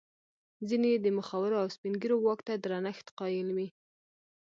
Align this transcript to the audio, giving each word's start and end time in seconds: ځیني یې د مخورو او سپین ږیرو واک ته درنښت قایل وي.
ځیني 0.67 0.89
یې 0.93 0.99
د 1.01 1.07
مخورو 1.17 1.55
او 1.63 1.67
سپین 1.75 1.93
ږیرو 2.01 2.17
واک 2.25 2.39
ته 2.47 2.53
درنښت 2.63 3.07
قایل 3.19 3.47
وي. 3.57 3.67